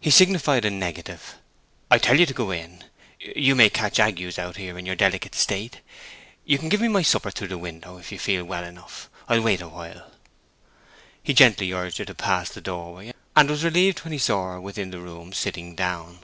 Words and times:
He 0.00 0.10
signified 0.10 0.64
a 0.64 0.70
negative. 0.70 1.34
"I 1.90 1.98
tell 1.98 2.18
you 2.18 2.24
to 2.24 2.32
go 2.32 2.50
in—you 2.52 3.54
may 3.54 3.68
catch 3.68 3.98
agues 4.00 4.38
out 4.38 4.56
here 4.56 4.78
in 4.78 4.86
your 4.86 4.96
delicate 4.96 5.34
state. 5.34 5.80
You 6.46 6.56
can 6.56 6.70
give 6.70 6.80
me 6.80 6.88
my 6.88 7.02
supper 7.02 7.30
through 7.30 7.48
the 7.48 7.58
window, 7.58 7.98
if 7.98 8.10
you 8.10 8.18
feel 8.18 8.46
well 8.46 8.64
enough. 8.64 9.10
I'll 9.28 9.42
wait 9.42 9.60
a 9.60 9.68
while." 9.68 10.10
He 11.22 11.34
gently 11.34 11.70
urged 11.74 11.98
her 11.98 12.06
to 12.06 12.14
pass 12.14 12.48
the 12.48 12.62
door 12.62 12.94
way, 12.94 13.12
and 13.36 13.50
was 13.50 13.62
relieved 13.62 14.04
when 14.04 14.14
he 14.14 14.18
saw 14.18 14.52
her 14.52 14.58
within 14.62 14.90
the 14.90 15.00
room 15.00 15.34
sitting 15.34 15.74
down. 15.74 16.20